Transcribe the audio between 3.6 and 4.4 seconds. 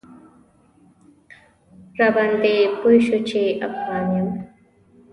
افغان یم.